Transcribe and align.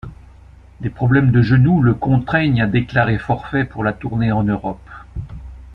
Des 0.79 0.89
problèmes 0.89 1.29
de 1.29 1.43
genou 1.43 1.79
le 1.83 1.93
contraignent 1.93 2.63
à 2.63 2.65
déclarer 2.65 3.19
forfait 3.19 3.65
pour 3.65 3.83
la 3.83 3.93
tournée 3.93 4.31
en 4.31 4.41
Europe. 4.41 4.89